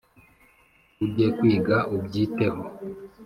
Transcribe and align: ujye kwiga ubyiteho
ujye 1.03 1.27
kwiga 1.37 1.77
ubyiteho 1.95 2.61